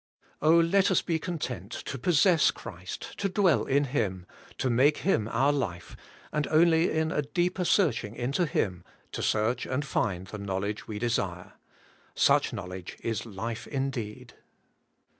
[0.41, 4.25] let us be content to possess Christ, to dwell in Him,
[4.57, 5.95] to make Him our life,
[6.31, 10.97] and only in a deeper searching into Him, to search and find the knowledge we
[10.97, 11.53] desire.
[12.15, 14.33] Such knowledge is life indeed..